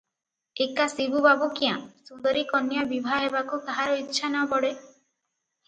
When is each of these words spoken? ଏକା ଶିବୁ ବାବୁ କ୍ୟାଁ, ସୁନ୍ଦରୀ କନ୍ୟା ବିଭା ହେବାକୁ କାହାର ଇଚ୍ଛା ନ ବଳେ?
ଏକା 0.63 0.87
ଶିବୁ 0.93 1.21
ବାବୁ 1.25 1.49
କ୍ୟାଁ, 1.59 1.75
ସୁନ୍ଦରୀ 2.09 2.43
କନ୍ୟା 2.55 2.87
ବିଭା 2.95 3.21
ହେବାକୁ 3.27 3.63
କାହାର 3.69 4.03
ଇଚ୍ଛା 4.03 4.33
ନ 4.33 4.45
ବଳେ? 4.57 4.77